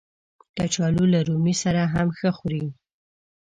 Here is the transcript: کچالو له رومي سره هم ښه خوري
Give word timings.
کچالو 0.57 1.03
له 1.13 1.19
رومي 1.27 1.55
سره 1.63 1.81
هم 1.93 2.07
ښه 2.17 2.29
خوري 2.37 2.65